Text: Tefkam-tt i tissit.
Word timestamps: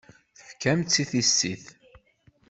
Tefkam-tt 0.37 1.01
i 1.03 1.03
tissit. 1.11 1.65